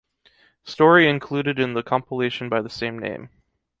[0.63, 3.29] Story included in the compilation by the same name.